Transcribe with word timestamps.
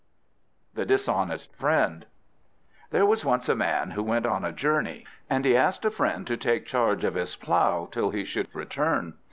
THE 0.73 0.83
DISHONEST 0.83 1.53
FRIEND 1.53 2.07
There 2.89 3.05
was 3.05 3.23
once 3.23 3.47
a 3.47 3.53
man 3.55 3.91
who 3.91 4.01
went 4.01 4.25
on 4.25 4.43
a 4.43 4.51
journey, 4.51 5.05
and 5.29 5.45
he 5.45 5.55
asked 5.55 5.85
a 5.85 5.91
friend 5.91 6.25
to 6.25 6.37
take 6.37 6.65
charge 6.65 7.03
of 7.03 7.13
his 7.13 7.35
plough 7.35 7.85
till 7.91 8.09
he 8.09 8.23
should 8.25 8.47
return. 8.55 9.13